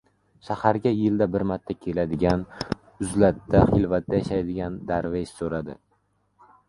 Shaharga 0.45 0.93
yilda 0.99 1.27
bir 1.35 1.43
marta 1.51 1.75
keladigan, 1.83 2.45
uzlatda— 3.07 3.61
xilvatda 3.75 4.19
yashaydigan 4.23 4.81
darvesh 4.93 5.37
so‘radi: 5.43 5.77